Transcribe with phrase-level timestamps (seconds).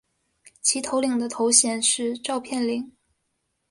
[0.63, 2.91] 其首领的头衔是召片领。